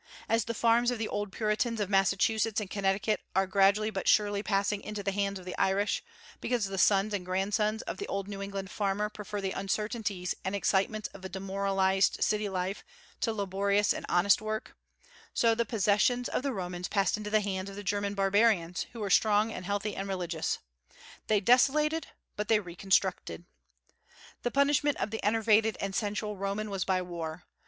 [0.27, 4.41] As the farms of the old Puritans of Massachusetts and Connecticut are gradually but surely
[4.41, 6.03] passing into the hands of the Irish,
[6.39, 10.55] because the sons and grandsons of the old New England farmer prefer the uncertainties and
[10.55, 12.83] excitements of a demoralized city life
[13.19, 14.75] to laborious and honest work,
[15.35, 19.11] so the possessions of the Romans passed into the hands of German barbarians, who were
[19.11, 20.57] strong and healthy and religious.
[21.27, 23.45] They desolated, but they reconstructed.
[24.41, 27.43] The punishment of the enervated and sensual Roman was by war.